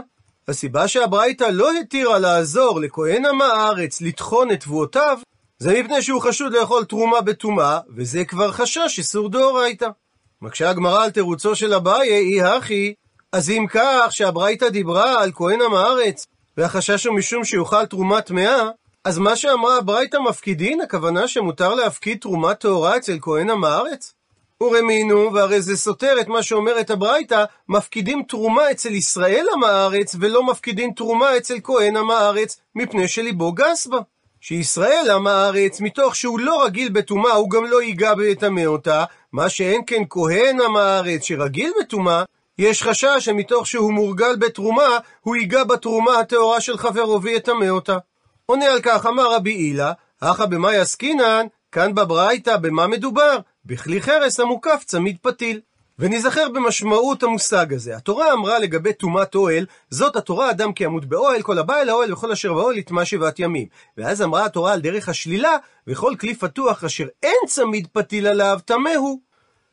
הסיבה 0.49 0.89
שהברייתא 0.89 1.45
לא 1.45 1.73
התירה 1.73 2.19
לעזור 2.19 2.81
לכהן 2.81 3.27
עם 3.27 3.43
הארץ 3.43 4.01
לטחון 4.01 4.51
את 4.51 4.61
תבואותיו, 4.61 5.19
זה 5.59 5.81
מפני 5.81 6.03
שהוא 6.03 6.23
חשוד 6.23 6.53
לאכול 6.53 6.85
תרומה 6.85 7.21
בטומאה, 7.21 7.81
וזה 7.97 8.25
כבר 8.25 8.53
חשש 8.53 8.99
איסור 8.99 9.29
דאורייתא. 9.29 9.89
מקשה 10.43 10.71
הגמרא 10.71 11.05
על 11.05 11.11
תירוצו 11.11 11.57
של 11.57 11.75
אביי, 11.75 12.09
אי 12.09 12.43
הכי, 12.43 12.95
אז 13.33 13.51
אם 13.51 13.67
כך 13.69 14.07
שהברייתא 14.11 14.69
דיברה 14.69 15.23
על 15.23 15.33
כהן 15.35 15.63
עם 15.63 15.75
הארץ, 15.75 16.27
והחשש 16.57 17.07
הוא 17.07 17.17
משום 17.17 17.45
שיאכל 17.45 17.87
תרומה 17.87 18.21
טמאה, 18.21 18.69
אז 19.05 19.19
מה 19.19 19.37
שאמרה 19.37 19.77
הברייתא 19.77 20.17
מפקידין, 20.17 20.81
הכוונה 20.81 21.29
שמותר 21.29 21.75
להפקיד 21.75 22.19
תרומה 22.21 22.55
טהורה 22.55 22.97
אצל 22.97 23.19
כהן 23.21 23.51
עם 23.51 23.65
הארץ? 23.65 24.15
ורמינו, 24.63 25.33
והרי 25.35 25.61
זה 25.61 25.77
סותר 25.77 26.21
את 26.21 26.29
מה 26.29 26.43
שאומרת 26.43 26.91
הברייתא, 26.91 27.45
מפקידים 27.69 28.23
תרומה 28.29 28.71
אצל 28.71 28.95
ישראל 28.95 29.47
עם 29.55 29.65
הארץ, 29.65 30.17
ולא 30.21 30.47
מפקידים 30.47 30.93
תרומה 30.93 31.37
אצל 31.37 31.57
כהן 31.63 31.97
עם 31.97 32.11
הארץ, 32.11 32.61
מפני 32.75 33.09
שליבו 33.09 33.53
גס 33.53 33.87
בה. 33.87 33.99
שישראל 34.41 35.11
עם 35.15 35.27
הארץ, 35.27 35.81
מתוך 35.81 36.17
שהוא 36.17 36.41
לא 36.41 36.65
רגיל 36.65 36.89
בטומאה, 36.89 37.33
הוא 37.33 37.51
גם 37.51 37.65
לא 37.65 37.83
ייגע 37.83 38.13
ויטמא 38.19 38.65
אותה, 38.67 39.05
מה 39.33 39.49
שאין 39.49 39.81
כן 39.87 40.03
כהן 40.11 40.61
עם 40.61 40.77
הארץ 40.77 41.23
שרגיל 41.23 41.73
בטומאה, 41.81 42.25
יש 42.59 42.83
חשש 42.83 43.17
שמתוך 43.19 43.67
שהוא 43.67 43.93
מורגל 43.93 44.37
בתרומה, 44.37 44.99
הוא 45.21 45.37
ייגע 45.37 45.65
בתרומה 45.65 46.19
הטהורה 46.19 46.61
של 46.61 46.79
חברו 46.79 47.23
ויטמא 47.23 47.69
אותה. 47.69 47.99
עונה 48.47 48.67
על 48.67 48.81
כך 48.83 49.07
אמר 49.07 49.35
רבי 49.35 49.53
הילה, 49.53 49.93
הכא 50.23 50.47
במאי 50.47 50.77
עסקינן, 50.77 51.47
כאן 51.73 51.95
בברייתא 51.95 52.57
במה 52.57 52.87
מדובר? 52.87 53.39
בכלי 53.65 54.03
חרס 54.03 54.41
המוקף 54.41 54.83
צמיד 54.87 55.17
פתיל. 55.23 55.61
ונזכר 55.99 56.49
במשמעות 56.49 57.23
המושג 57.23 57.75
הזה. 57.75 57.97
התורה 57.97 58.33
אמרה 58.33 58.59
לגבי 58.59 58.93
טומאת 58.93 59.35
אוהל, 59.35 59.67
זאת 59.91 60.17
התורה 60.17 60.51
אדם 60.51 60.73
כי 60.73 60.85
ימות 60.85 61.05
באוהל, 61.05 61.43
כל 61.43 61.59
הבא 61.59 61.81
אל 61.81 61.89
האוהל 61.89 62.13
וכל 62.13 62.33
אשר 62.33 62.53
באוהל 62.53 62.79
יטמע 62.79 63.05
שבעת 63.05 63.39
ימים. 63.39 63.67
ואז 63.97 64.23
אמרה 64.23 64.45
התורה 64.45 64.73
על 64.73 64.81
דרך 64.81 65.09
השלילה, 65.09 65.57
וכל 65.87 66.15
כלי 66.21 66.35
פתוח 66.35 66.85
אשר 66.85 67.07
אין 67.23 67.39
צמיד 67.47 67.87
פתיל 67.93 68.27
עליו, 68.27 68.59
טמא 68.65 68.95
הוא. 68.97 69.26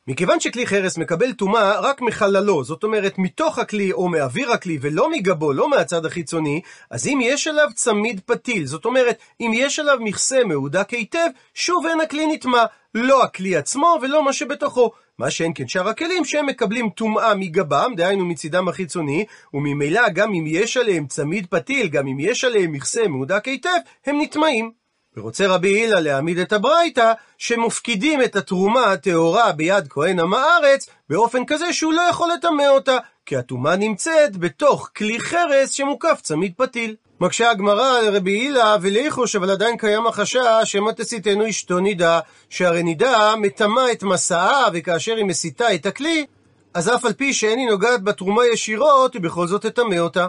מכיוון 0.07 0.39
שכלי 0.39 0.67
חרס 0.67 0.97
מקבל 0.97 1.33
טומאה 1.33 1.79
רק 1.79 2.01
מחללו, 2.01 2.63
זאת 2.63 2.83
אומרת 2.83 3.17
מתוך 3.17 3.59
הכלי 3.59 3.91
או 3.91 4.09
מאוויר 4.09 4.51
הכלי 4.51 4.77
ולא 4.81 5.11
מגבו, 5.11 5.53
לא 5.53 5.69
מהצד 5.69 6.05
החיצוני, 6.05 6.61
אז 6.89 7.07
אם 7.07 7.19
יש 7.21 7.47
עליו 7.47 7.67
צמיד 7.75 8.21
פתיל, 8.25 8.65
זאת 8.65 8.85
אומרת, 8.85 9.17
אם 9.41 9.51
יש 9.55 9.79
עליו 9.79 9.97
מכסה 10.01 10.43
מהודק 10.43 10.89
היטב, 10.89 11.27
שוב 11.53 11.85
אין 11.85 12.01
הכלי 12.01 12.27
נטמע, 12.27 12.63
לא 12.93 13.23
הכלי 13.23 13.55
עצמו 13.55 13.97
ולא 14.01 14.25
מה 14.25 14.33
שבתוכו. 14.33 14.91
מה 15.19 15.31
שאין 15.31 15.51
כן 15.55 15.67
שאר 15.67 15.89
הכלים 15.89 16.25
שהם 16.25 16.45
מקבלים 16.45 16.89
טומאה 16.89 17.35
מגבם, 17.35 17.93
דהיינו 17.97 18.25
מצידם 18.25 18.67
החיצוני, 18.67 19.25
וממילא 19.53 20.09
גם 20.09 20.33
אם 20.33 20.43
יש 20.47 20.77
עליהם 20.77 21.07
צמיד 21.07 21.47
פתיל, 21.49 21.87
גם 21.87 22.07
אם 22.07 22.19
יש 22.19 22.43
עליהם 22.43 22.71
מכסה 22.71 23.07
מהודק 23.07 23.45
היטב, 23.45 23.69
הם 24.05 24.21
נטמעים. 24.21 24.82
ורוצה 25.17 25.47
רבי 25.47 25.67
הילה 25.67 25.99
להעמיד 25.99 26.39
את 26.39 26.53
הברייתא, 26.53 27.13
שמופקידים 27.37 28.21
את 28.21 28.35
התרומה 28.35 28.91
הטהורה 28.91 29.51
ביד 29.51 29.87
כהן 29.89 30.19
עם 30.19 30.33
הארץ, 30.33 30.89
באופן 31.09 31.45
כזה 31.45 31.73
שהוא 31.73 31.93
לא 31.93 32.01
יכול 32.01 32.29
לטמא 32.37 32.67
אותה, 32.69 32.97
כי 33.25 33.37
הטומאה 33.37 33.75
נמצאת 33.75 34.37
בתוך 34.37 34.89
כלי 34.97 35.19
חרס 35.19 35.71
שמוקף 35.71 36.19
צמיד 36.21 36.53
פתיל. 36.57 36.95
מקשה 37.19 37.51
הגמרא 37.51 38.01
לרבי 38.01 38.31
הילה 38.31 38.75
וליחוש, 38.81 39.35
אבל 39.35 39.49
עדיין 39.49 39.77
קיים 39.77 40.07
החשש 40.07 40.37
שמא 40.63 40.91
תסיתנו 40.91 41.49
אשתו 41.49 41.79
נידה, 41.79 42.19
שהרי 42.49 42.83
נידה 42.83 43.35
מטמאה 43.37 43.91
את 43.91 44.03
מסעה, 44.03 44.65
וכאשר 44.73 45.15
היא 45.15 45.25
מסיתה 45.25 45.75
את 45.75 45.85
הכלי, 45.85 46.25
אז 46.73 46.89
אף 46.95 47.05
על 47.05 47.13
פי 47.13 47.33
שאין 47.33 47.59
היא 47.59 47.69
נוגעת 47.69 48.03
בתרומה 48.03 48.45
ישירות, 48.45 49.13
היא 49.13 49.21
בכל 49.21 49.47
זאת 49.47 49.65
תטמא 49.65 49.99
אותה. 49.99 50.27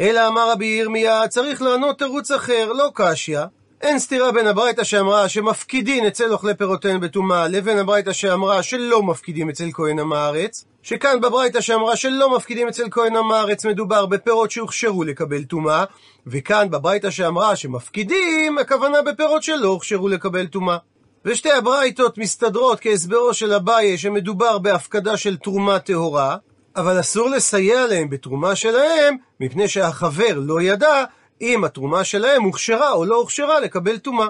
אלא 0.00 0.28
אמר 0.28 0.50
רבי 0.50 0.66
ירמיה, 0.66 1.28
צריך 1.28 1.62
לענות 1.62 1.98
תירוץ 1.98 2.30
אחר, 2.30 2.72
לא 2.72 2.90
קשיא. 2.94 3.40
אין 3.82 3.98
סתירה 3.98 4.32
בין 4.32 4.46
הברייתא 4.46 4.84
שאמרה 4.84 5.28
שמפקידין 5.28 6.06
אצל 6.06 6.32
אוכלי 6.32 6.54
פירותיהן 6.54 7.00
בטומאה, 7.00 7.48
לבין 7.48 7.78
הברייתא 7.78 8.12
שאמרה 8.12 8.62
שלא 8.62 9.02
מפקידים 9.02 9.48
אצל 9.48 9.68
כהן 9.72 9.98
עם 9.98 10.12
הארץ, 10.12 10.64
שכאן 10.82 11.20
בברייתא 11.20 11.60
שאמרה 11.60 11.96
שלא 11.96 12.36
מפקידים 12.36 12.68
אצל 12.68 12.88
כהן 12.90 13.16
עם 13.16 13.32
הארץ 13.32 13.64
מדובר 13.64 14.06
בפירות 14.06 14.50
שהוכשרו 14.50 15.04
לקבל 15.04 15.44
טומאה, 15.44 15.84
וכאן 16.26 16.70
בברייתא 16.70 17.10
שאמרה 17.10 17.56
שמפקידים, 17.56 18.58
הכוונה 18.58 19.02
בפירות 19.02 19.42
שלא 19.42 19.68
הוכשרו 19.68 20.08
לקבל 20.08 20.46
טומאה. 20.46 20.76
ושתי 21.24 21.52
הברייתות 21.52 22.18
מסתדרות 22.18 22.80
כהסברו 22.80 23.34
של 23.34 23.52
אביי 23.52 23.98
שמדובר 23.98 24.58
בהפקדה 24.58 25.16
של 25.16 25.36
תרומה 25.36 25.78
טהורה, 25.78 26.36
אבל 26.76 27.00
אסור 27.00 27.28
לסייע 27.30 27.86
להם 27.86 28.10
בתרומה 28.10 28.56
שלהם, 28.56 29.16
מפני 29.40 29.68
שהחבר 29.68 30.34
לא 30.36 30.60
ידע 30.60 31.04
אם 31.40 31.64
התרומה 31.64 32.04
שלהם 32.04 32.42
הוכשרה 32.42 32.92
או 32.92 33.04
לא 33.04 33.16
הוכשרה 33.16 33.60
לקבל 33.60 33.98
טומאה. 33.98 34.26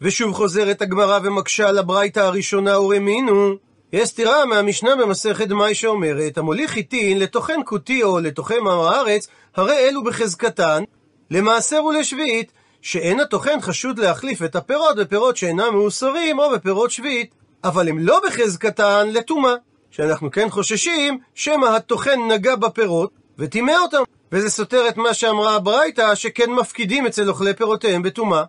ושוב 0.00 0.34
חוזרת 0.34 0.82
הגמרא 0.82 1.18
ומקשה 1.22 1.68
על 1.68 1.78
הברייתא 1.78 2.20
הראשונה 2.20 2.80
ורמינו. 2.80 3.54
יש 3.92 4.08
סתירה 4.08 4.44
מהמשנה 4.44 4.96
במסכת 4.96 5.48
מאי 5.48 5.74
שאומרת, 5.74 6.38
המוליך 6.38 6.70
חיטין 6.70 7.18
לטוחן 7.18 7.60
כותי 7.64 8.02
או 8.02 8.20
לטוחן 8.20 8.54
עם 8.54 8.68
הארץ, 8.68 9.28
הרי 9.56 9.78
אלו 9.78 10.04
בחזקתן, 10.04 10.82
למעשר 11.30 11.84
ולשביעית, 11.84 12.52
שאין 12.82 13.20
הטוחן 13.20 13.60
חשוד 13.60 13.98
להחליף 13.98 14.42
את 14.42 14.56
הפירות 14.56 14.96
בפירות 14.96 15.36
שאינם 15.36 15.68
מאוסרים 15.72 16.38
או 16.38 16.50
בפירות 16.50 16.90
שביעית, 16.90 17.34
אבל 17.64 17.88
הם 17.88 17.98
לא 17.98 18.20
בחזקתן 18.26 19.08
לטומאה, 19.12 19.54
שאנחנו 19.90 20.30
כן 20.30 20.50
חוששים 20.50 21.18
שמא 21.34 21.66
הטוחן 21.66 22.20
נגע 22.28 22.56
בפירות 22.56 23.10
וטימא 23.38 23.72
אותם. 23.82 24.02
וזה 24.32 24.50
סותר 24.50 24.88
את 24.88 24.96
מה 24.96 25.14
שאמרה 25.14 25.54
הברייתא, 25.54 26.14
שכן 26.14 26.50
מפקידים 26.50 27.06
אצל 27.06 27.28
אוכלי 27.28 27.54
פירותיהם 27.54 28.02
בטומאה. 28.02 28.44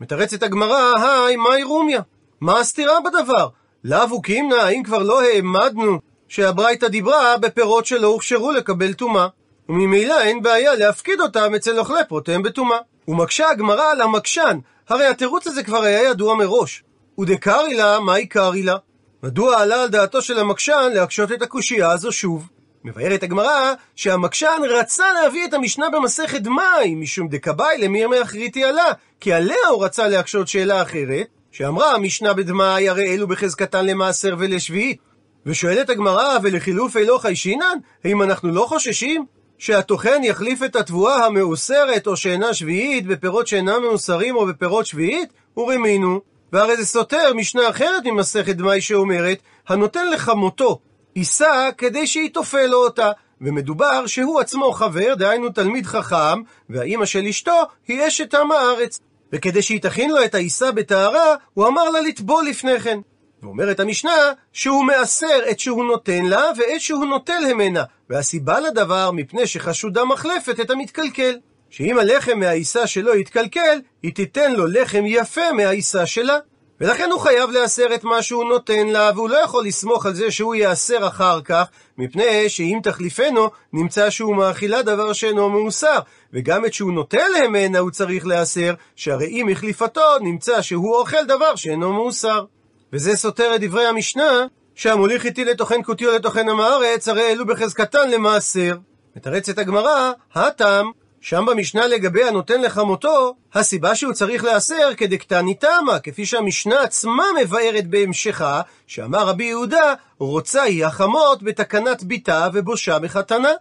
מתרצת 0.00 0.42
הגמרא, 0.42 0.94
היי, 0.96 1.36
מהי 1.36 1.62
רומיה? 1.62 2.00
מה 2.40 2.58
הסתירה 2.60 3.00
בדבר? 3.00 3.48
לאו 3.84 4.22
קימנא, 4.22 4.54
האם 4.54 4.82
כבר 4.82 5.02
לא 5.02 5.22
העמדנו 5.22 5.98
שהברייתא 6.28 6.88
דיברה 6.88 7.38
בפירות 7.38 7.86
שלא 7.86 8.06
הוכשרו 8.06 8.52
לקבל 8.52 8.92
טומאה, 8.92 9.28
וממילא 9.68 10.20
אין 10.20 10.42
בעיה 10.42 10.74
להפקיד 10.74 11.20
אותם 11.20 11.54
אצל 11.54 11.78
אוכלי 11.78 12.00
פירותיהם 12.08 12.42
בטומאה. 12.42 12.78
ומקשה 13.08 13.50
הגמרא 13.50 13.90
על 13.90 14.00
המקשן, 14.00 14.58
הרי 14.88 15.06
התירוץ 15.06 15.46
הזה 15.46 15.62
כבר 15.62 15.82
היה 15.82 16.02
ידוע 16.02 16.34
מראש. 16.34 16.84
ודקרי 17.18 17.74
לה, 17.74 18.00
מה 18.00 18.14
עיקרי 18.14 18.62
לה? 18.62 18.76
מדוע 19.22 19.60
עלה 19.60 19.82
על 19.82 19.88
דעתו 19.88 20.22
של 20.22 20.38
המקשן 20.38 20.90
להקשות 20.94 21.32
את 21.32 21.42
הקושייה 21.42 21.90
הזו 21.90 22.12
שוב? 22.12 22.48
מבארת 22.88 23.22
הגמרא 23.22 23.72
שהמקשן 23.96 24.62
רצה 24.68 25.04
להביא 25.12 25.44
את 25.44 25.54
המשנה 25.54 25.90
במסכת 25.90 26.46
מים, 26.46 27.00
משום 27.00 27.28
דקבאי 27.28 27.78
למירמי 27.78 28.22
אחריתי 28.22 28.64
עלה, 28.64 28.92
כי 29.20 29.32
עליה 29.32 29.68
הוא 29.70 29.84
רצה 29.84 30.08
להקשות 30.08 30.48
שאלה 30.48 30.82
אחרת, 30.82 31.26
שאמרה 31.52 31.94
המשנה 31.94 32.34
בדמאי 32.34 32.88
הרי 32.88 33.14
אלו 33.14 33.28
בחזקתן 33.28 33.86
למעשר 33.86 34.34
ולשביעית. 34.38 34.98
ושואלת 35.46 35.90
הגמרא, 35.90 36.38
ולחילוף 36.42 36.96
אלוך 36.96 37.24
הישינן, 37.24 37.78
האם 38.04 38.22
אנחנו 38.22 38.52
לא 38.52 38.66
חוששים 38.68 39.24
שהטוחן 39.58 40.24
יחליף 40.24 40.62
את 40.62 40.76
התבואה 40.76 41.26
המאוסרת 41.26 42.06
או 42.06 42.16
שאינה 42.16 42.54
שביעית 42.54 43.06
בפירות 43.06 43.46
שאינם 43.46 43.82
מאוסרים 43.82 44.36
או 44.36 44.46
בפירות 44.46 44.86
שביעית? 44.86 45.28
ורמינו. 45.56 46.20
והרי 46.52 46.76
זה 46.76 46.86
סותר 46.86 47.34
משנה 47.34 47.70
אחרת 47.70 48.04
ממסכת 48.04 48.56
דמאי 48.56 48.80
שאומרת, 48.80 49.38
הנותן 49.68 50.10
לחמותו 50.10 50.80
יישא 51.18 51.70
כדי 51.78 52.06
שיתופל 52.06 52.66
לו 52.66 52.84
אותה. 52.84 53.10
ומדובר 53.40 54.06
שהוא 54.06 54.40
עצמו 54.40 54.72
חבר, 54.72 55.14
דהיינו 55.14 55.48
תלמיד 55.48 55.86
חכם, 55.86 56.42
והאימא 56.70 57.06
של 57.06 57.26
אשתו 57.26 57.62
היא 57.88 58.06
אשת 58.08 58.34
עם 58.34 58.52
הארץ. 58.52 59.00
וכדי 59.32 59.62
שהיא 59.62 59.80
תכין 59.80 60.10
לו 60.10 60.24
את 60.24 60.34
העיסה 60.34 60.72
בטהרה, 60.72 61.34
הוא 61.54 61.68
אמר 61.68 61.90
לה 61.90 62.00
לטבול 62.00 62.46
לפני 62.46 62.80
כן. 62.80 62.98
ואומרת 63.42 63.80
המשנה 63.80 64.32
שהוא 64.52 64.84
מעשר 64.84 65.40
את 65.50 65.60
שהוא 65.60 65.84
נותן 65.84 66.24
לה 66.24 66.44
ואת 66.56 66.80
שהוא 66.80 67.04
נוטל 67.04 67.54
ממנה, 67.54 67.82
והסיבה 68.10 68.60
לדבר 68.60 69.10
מפני 69.10 69.46
שחשודה 69.46 70.04
מחלפת 70.04 70.60
את 70.60 70.70
המתקלקל. 70.70 71.38
שאם 71.70 71.98
הלחם 71.98 72.38
מהעיסה 72.38 72.86
שלו 72.86 73.16
יתקלקל, 73.16 73.80
היא 74.02 74.14
תיתן 74.14 74.52
לו 74.52 74.66
לחם 74.66 75.02
יפה 75.06 75.52
מהעיסה 75.52 76.06
שלה. 76.06 76.38
ולכן 76.80 77.10
הוא 77.10 77.20
חייב 77.20 77.50
להסר 77.50 77.94
את 77.94 78.04
מה 78.04 78.22
שהוא 78.22 78.44
נותן 78.44 78.86
לה, 78.86 79.10
והוא 79.14 79.28
לא 79.28 79.36
יכול 79.36 79.66
לסמוך 79.66 80.06
על 80.06 80.14
זה 80.14 80.30
שהוא 80.30 80.54
יאסר 80.54 81.08
אחר 81.08 81.40
כך, 81.40 81.66
מפני 81.98 82.48
שאם 82.48 82.78
תחליפנו, 82.82 83.50
נמצא 83.72 84.10
שהוא 84.10 84.36
מאכילה 84.36 84.82
דבר 84.82 85.12
שאינו 85.12 85.50
מאוסר. 85.50 85.98
וגם 86.32 86.64
את 86.64 86.74
שהוא 86.74 86.92
נוטל 86.92 87.28
ממנה 87.48 87.78
הוא 87.78 87.90
צריך 87.90 88.26
להסר, 88.26 88.74
שהרי 88.96 89.26
אם 89.26 89.48
החליפתו, 89.48 90.18
נמצא 90.20 90.62
שהוא 90.62 90.96
אוכל 90.96 91.24
דבר 91.24 91.56
שאינו 91.56 91.92
מאוסר. 91.92 92.44
וזה 92.92 93.16
סותר 93.16 93.54
את 93.54 93.60
דברי 93.60 93.86
המשנה, 93.86 94.46
שהמוליך 94.74 95.26
איתי 95.26 95.44
לטוחן 95.44 95.82
כותי 95.82 96.06
או 96.06 96.12
לטוחן 96.12 96.48
עם 96.48 96.60
הארץ, 96.60 97.08
הרי 97.08 97.30
אלו 97.32 97.46
בחזקתן 97.46 98.10
למעשר. 98.10 98.76
מתרצת 99.16 99.58
הגמרא, 99.58 100.12
הטעם 100.34 100.90
שם 101.20 101.46
במשנה 101.46 101.86
לגבי 101.86 102.24
הנותן 102.24 102.62
לחמותו, 102.62 103.34
הסיבה 103.54 103.94
שהוא 103.94 104.12
צריך 104.12 104.44
להסר 104.44 104.94
כדקטני 104.96 105.54
תמה, 105.54 105.98
כפי 106.02 106.26
שהמשנה 106.26 106.82
עצמה 106.82 107.24
מבארת 107.40 107.86
בהמשכה, 107.86 108.60
שאמר 108.86 109.26
רבי 109.26 109.44
יהודה, 109.44 109.94
רוצה 110.18 110.62
היא 110.62 110.86
החמות 110.86 111.42
בתקנת 111.42 112.02
ביתה 112.02 112.48
ובושה 112.52 112.98
בחתנה. 112.98 113.52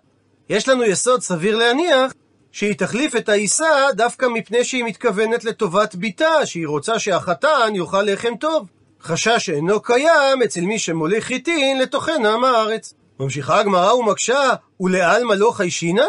יש 0.50 0.70
לנו 0.70 0.84
יסוד 0.84 1.22
סביר 1.22 1.58
להניח 1.58 2.14
שהיא 2.52 2.74
תחליף 2.74 3.16
את 3.16 3.30
העיסה 3.30 3.88
דווקא 3.94 4.26
מפני 4.26 4.64
שהיא 4.64 4.84
מתכוונת 4.84 5.44
לטובת 5.44 5.96
ביתה, 5.96 6.46
שהיא 6.46 6.68
רוצה 6.68 7.00
שהחתן 7.00 7.76
יאכל 7.76 8.02
לחם 8.02 8.36
טוב. 8.36 8.68
חשש 9.02 9.46
שאינו 9.46 9.82
קיים 9.82 10.44
אצל 10.46 10.62
מי 10.62 10.80
שמוליך 10.80 11.24
חיטין 11.24 11.80
לטוחן 11.80 12.26
עם 12.26 12.44
הארץ. 12.44 12.94
ממשיכה 13.20 13.60
הגמרא 13.60 13.94
ומקשה, 13.94 14.50
ולעלמא 14.80 15.34
לא 15.34 15.52
חיישינן? 15.52 16.04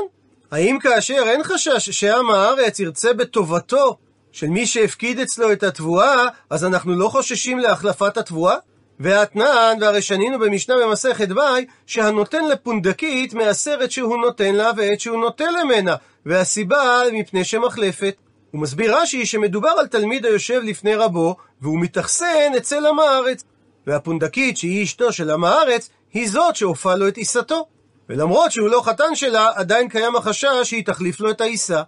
האם 0.51 0.79
כאשר 0.79 1.23
אין 1.27 1.43
חשש 1.43 1.91
שעם 1.91 2.31
הארץ 2.31 2.81
ירצה 2.81 3.13
בטובתו 3.13 3.97
של 4.33 4.47
מי 4.47 4.67
שהפקיד 4.67 5.21
אצלו 5.21 5.53
את 5.53 5.63
התבואה, 5.63 6.27
אז 6.51 6.65
אנחנו 6.65 6.95
לא 6.95 7.09
חוששים 7.09 7.59
להחלפת 7.59 8.17
התבואה? 8.17 8.57
והאתנן, 9.01 9.77
והרי 9.81 10.03
שנינו 10.03 10.39
במשנה 10.39 10.75
במסכת 10.83 11.29
ביי, 11.29 11.67
שהנותן 11.87 12.45
לפונדקית 12.45 13.35
מעשרת 13.35 13.91
שהוא 13.91 14.17
נותן 14.19 14.55
לה 14.55 14.71
ועת 14.77 15.01
שהוא 15.01 15.21
נוטל 15.21 15.65
ממנה, 15.65 15.95
והסיבה 16.27 17.03
מפני 17.13 17.45
שמחלפת. 17.45 18.15
הוא 18.51 18.61
מסביר 18.61 18.99
רש"י 18.99 19.27
שמדובר 19.27 19.69
על 19.69 19.87
תלמיד 19.87 20.27
היושב 20.27 20.61
לפני 20.65 20.95
רבו, 20.95 21.37
והוא 21.61 21.81
מתאכסן 21.81 22.53
אצל 22.57 22.87
עם 22.87 22.99
הארץ. 22.99 23.45
והפונדקית, 23.87 24.57
שהיא 24.57 24.85
אשתו 24.85 25.13
של 25.13 25.31
עם 25.31 25.45
הארץ, 25.45 25.91
היא 26.13 26.31
זאת 26.31 26.57
שהופעה 26.57 26.97
לו 26.97 27.09
את 27.09 27.17
עיסתו. 27.17 27.67
ולמרות 28.09 28.53
שהוא 28.53 28.69
לא 28.69 28.83
חתן 28.85 29.15
שלה, 29.15 29.51
עדיין 29.55 29.89
קיים 29.89 30.17
החשש 30.17 30.63
שהיא 30.63 30.85
תחליף 30.85 31.21
לו 31.21 31.31
את 31.31 31.41
העיסה. 31.41 31.83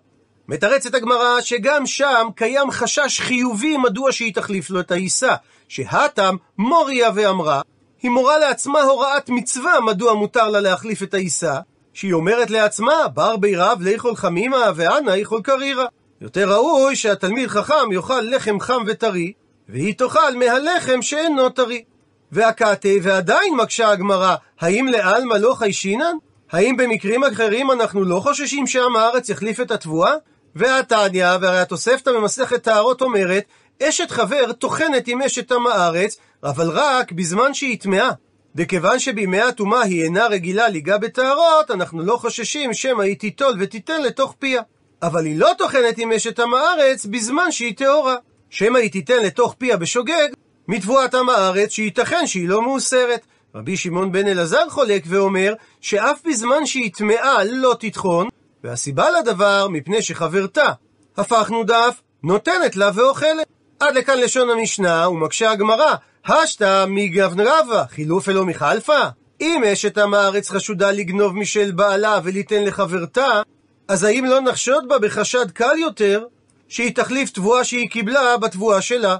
מתרצת 0.48 0.94
הגמרא 0.94 1.40
שגם 1.40 1.86
שם 1.86 2.28
קיים 2.34 2.70
חשש 2.70 3.20
חיובי 3.20 3.76
מדוע 3.76 4.12
שהיא 4.12 4.34
תחליף 4.34 4.70
לו 4.70 4.80
את 4.80 4.90
העיסה, 4.90 5.34
שהתם 5.68 6.36
מוריה 6.58 7.10
ואמרה, 7.14 7.60
היא 8.02 8.10
מורה 8.10 8.38
לעצמה 8.38 8.82
הוראת 8.82 9.28
מצווה 9.30 9.80
מדוע 9.80 10.14
מותר 10.14 10.48
לה 10.48 10.60
להחליף 10.60 11.02
את 11.02 11.14
העיסה, 11.14 11.58
שהיא 11.94 12.12
אומרת 12.12 12.50
לעצמה, 12.50 13.08
בר 13.14 13.36
בי 13.36 13.56
רב 13.56 13.78
לאכול 13.82 14.16
חמימה 14.16 14.70
ואנא 14.76 15.10
איכול 15.10 15.42
קרירה. 15.42 15.86
יותר 16.20 16.52
ראוי 16.52 16.96
שהתלמיד 16.96 17.48
חכם 17.48 17.92
יאכל 17.92 18.20
לחם 18.20 18.60
חם 18.60 18.82
וטרי, 18.86 19.32
והיא 19.68 19.94
תאכל 19.94 20.36
מהלחם 20.36 21.02
שאינו 21.02 21.48
טרי. 21.48 21.84
והקאטה, 22.32 22.88
ועדיין 23.02 23.54
מקשה 23.56 23.90
הגמרא, 23.90 24.36
האם 24.60 24.86
לעלמא 24.86 25.34
לא 25.34 25.54
חיישינן? 25.54 26.16
האם 26.52 26.76
במקרים 26.76 27.24
אחרים 27.24 27.70
אנחנו 27.70 28.04
לא 28.04 28.20
חוששים 28.20 28.66
שעם 28.66 28.96
הארץ 28.96 29.28
יחליף 29.28 29.60
את 29.60 29.70
התבואה? 29.70 30.14
והתניא, 30.54 31.26
והרי 31.40 31.60
התוספתא 31.60 32.12
במסכת 32.12 32.62
טהרות 32.62 33.02
אומרת, 33.02 33.44
אשת 33.82 34.10
חבר 34.10 34.52
טוחנת 34.52 35.08
עם 35.08 35.22
אשת 35.22 35.52
עם 35.52 35.66
הארץ, 35.66 36.16
אבל 36.42 36.70
רק 36.70 37.12
בזמן 37.12 37.54
שהיא 37.54 37.80
טמאה. 37.80 38.10
וכיוון 38.54 38.98
שבימי 38.98 39.40
הטומאה 39.40 39.82
היא 39.82 40.04
אינה 40.04 40.26
רגילה 40.26 40.68
ליגע 40.68 40.98
בטהרות, 40.98 41.70
אנחנו 41.70 42.02
לא 42.02 42.16
חוששים 42.16 42.74
שמא 42.74 43.02
היא 43.02 43.16
תיטול 43.16 43.56
ותיתן 43.58 44.02
לתוך 44.02 44.34
פיה. 44.38 44.62
אבל 45.02 45.24
היא 45.24 45.38
לא 45.38 45.50
טוחנת 45.58 45.98
עם 45.98 46.12
אשת 46.12 46.40
עם 46.40 46.54
הארץ 46.54 47.06
בזמן 47.06 47.52
שהיא 47.52 47.76
טהורה. 47.76 48.16
שמא 48.50 48.78
היא 48.78 48.92
תיתן 48.92 49.22
לתוך 49.22 49.54
פיה 49.58 49.76
בשוגג, 49.76 50.28
מתבואת 50.70 51.14
עם 51.14 51.28
הארץ 51.28 51.70
שייתכן 51.70 52.26
שהיא 52.26 52.48
לא 52.48 52.62
מאוסרת. 52.62 53.26
רבי 53.54 53.76
שמעון 53.76 54.12
בן 54.12 54.26
אלעזר 54.26 54.68
חולק 54.68 55.02
ואומר 55.06 55.54
שאף 55.80 56.20
בזמן 56.28 56.66
שהיא 56.66 56.90
טמאה 56.92 57.44
לא 57.44 57.76
תטחון, 57.80 58.28
והסיבה 58.64 59.10
לדבר 59.10 59.68
מפני 59.68 60.02
שחברתה, 60.02 60.72
הפכנו 61.16 61.64
דף, 61.64 62.00
נותנת 62.22 62.76
לה 62.76 62.90
ואוכלת. 62.94 63.46
עד 63.80 63.94
לכאן 63.94 64.18
לשון 64.18 64.50
המשנה, 64.50 65.08
ומקשה 65.08 65.50
הגמרא, 65.50 65.94
השתא 66.26 66.84
מגבן 66.88 67.40
רבא, 67.40 67.84
חילוף 67.88 68.28
אלו 68.28 68.46
מחלפה? 68.46 69.00
אם 69.40 69.62
אשת 69.72 69.98
עם 69.98 70.14
הארץ 70.14 70.50
חשודה 70.50 70.90
לגנוב 70.90 71.36
משל 71.36 71.70
בעלה 71.70 72.20
וליתן 72.24 72.64
לחברתה, 72.64 73.42
אז 73.88 74.04
האם 74.04 74.24
לא 74.24 74.40
נחשוד 74.40 74.88
בה 74.88 74.98
בחשד 74.98 75.50
קל 75.50 75.78
יותר, 75.78 76.24
שהיא 76.68 76.94
תחליף 76.94 77.30
תבואה 77.30 77.64
שהיא 77.64 77.90
קיבלה 77.90 78.36
בתבואה 78.36 78.82
שלה? 78.82 79.16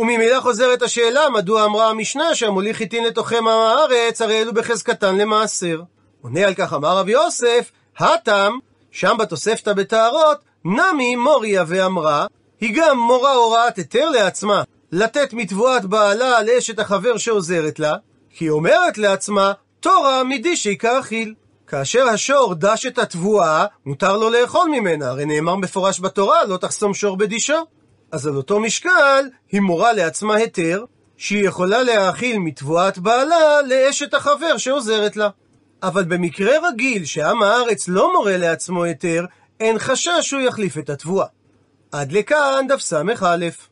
וממילא 0.00 0.40
חוזרת 0.40 0.82
השאלה 0.82 1.28
מדוע 1.30 1.64
אמרה 1.64 1.88
המשנה 1.88 2.34
שהמוליך 2.34 2.76
חיטין 2.76 3.04
לתוכם 3.04 3.48
הארץ, 3.48 4.22
הרי 4.22 4.42
אלו 4.42 4.54
בחזקתן 4.54 5.16
למעשר. 5.16 5.82
עונה 6.22 6.46
על 6.46 6.54
כך 6.54 6.72
אמר 6.74 6.98
רבי 6.98 7.12
יוסף, 7.12 7.70
הטם, 7.98 8.52
שם 8.90 9.16
בתוספתא 9.18 9.72
בטהרות, 9.72 10.38
נמי 10.64 11.16
מוריה 11.16 11.64
ואמרה, 11.66 12.26
היא 12.60 12.74
גם 12.76 12.98
מורה 12.98 13.32
הוראת 13.32 13.76
היתר 13.76 14.08
לעצמה, 14.08 14.62
לתת 14.92 15.32
מתבואת 15.32 15.84
בעלה 15.84 16.42
לאשת 16.42 16.78
החבר 16.78 17.16
שעוזרת 17.16 17.78
לה, 17.78 17.94
כי 18.30 18.44
היא 18.44 18.50
אומרת 18.50 18.98
לעצמה, 18.98 19.52
תורה 19.80 20.24
מדישי 20.24 20.78
כאכיל. 20.78 21.34
כאשר 21.66 22.08
השור 22.08 22.54
דש 22.54 22.86
את 22.86 22.98
התבואה, 22.98 23.66
מותר 23.86 24.16
לו 24.16 24.30
לאכול 24.30 24.68
ממנה, 24.70 25.08
הרי 25.08 25.24
נאמר 25.24 25.56
מפורש 25.56 26.00
בתורה, 26.00 26.44
לא 26.44 26.56
תחסום 26.56 26.94
שור 26.94 27.16
בדישו. 27.16 27.64
אז 28.12 28.26
על 28.26 28.36
אותו 28.36 28.60
משקל, 28.60 29.28
היא 29.52 29.60
מורה 29.60 29.92
לעצמה 29.92 30.34
היתר, 30.36 30.84
שהיא 31.16 31.48
יכולה 31.48 31.82
להאכיל 31.82 32.38
מתבואת 32.38 32.98
בעלה 32.98 33.62
לאשת 33.62 34.14
החבר 34.14 34.56
שעוזרת 34.56 35.16
לה. 35.16 35.28
אבל 35.82 36.04
במקרה 36.04 36.68
רגיל 36.68 37.04
שעם 37.04 37.42
הארץ 37.42 37.88
לא 37.88 38.12
מורה 38.12 38.36
לעצמו 38.36 38.84
היתר, 38.84 39.24
אין 39.60 39.78
חשש 39.78 40.20
שהוא 40.20 40.40
יחליף 40.40 40.78
את 40.78 40.90
התבואה. 40.90 41.26
עד 41.92 42.12
לכאן 42.12 42.66
דף 42.68 42.80
ס"א. 42.80 43.48